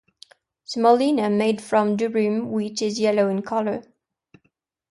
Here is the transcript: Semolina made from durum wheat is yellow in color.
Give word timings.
Semolina 0.63 1.29
made 1.29 1.61
from 1.61 1.95
durum 1.95 2.47
wheat 2.47 2.81
is 2.81 2.99
yellow 2.99 3.29
in 3.29 3.43
color. 3.43 3.83